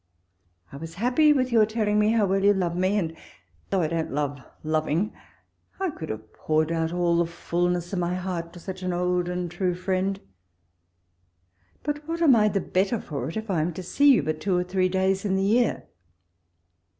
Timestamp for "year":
15.43-15.83